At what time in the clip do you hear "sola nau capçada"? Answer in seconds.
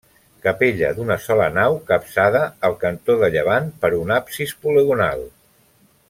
1.25-2.41